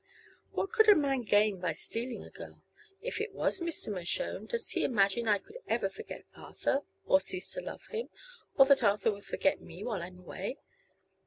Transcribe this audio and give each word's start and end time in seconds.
"What 0.53 0.71
could 0.71 0.89
a 0.89 0.95
man 0.95 1.21
gain 1.21 1.59
by 1.59 1.73
stealing 1.73 2.23
a 2.23 2.31
girl? 2.31 2.63
If 3.03 3.21
it 3.21 3.35
was 3.35 3.59
Mr. 3.59 3.93
Mershone, 3.93 4.47
does 4.47 4.71
he 4.71 4.83
imagine 4.83 5.27
I 5.27 5.37
could 5.37 5.59
ever 5.67 5.89
forget 5.89 6.25
Arthur? 6.35 6.81
Or 7.05 7.19
cease 7.21 7.51
to 7.51 7.61
love 7.61 7.85
him? 7.91 8.09
Or 8.57 8.65
that 8.65 8.81
Arthur 8.81 9.11
would 9.11 9.25
forget 9.25 9.61
me 9.61 9.83
while 9.83 10.01
I 10.01 10.07
am 10.07 10.17
away? 10.17 10.57